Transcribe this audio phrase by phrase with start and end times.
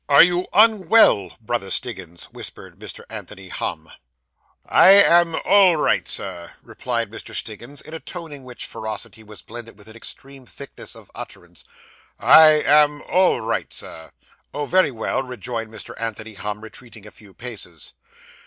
[0.09, 3.03] 'Are you unwell, Brother Stiggins?' whispered Mr.
[3.07, 3.87] Anthony Humm.
[4.65, 7.35] 'I am all right, Sir,' replied Mr.
[7.35, 11.63] Stiggins, in a tone in which ferocity was blended with an extreme thickness of utterance;
[12.19, 14.09] 'I am all right, Sir.'
[14.55, 15.93] 'Oh, very well,' rejoined Mr.
[16.01, 17.93] Anthony Humm, retreating a few paces.